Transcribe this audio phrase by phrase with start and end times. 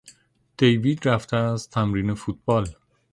[0.57, 2.65] دیوید رفته است تمرین فوتبال.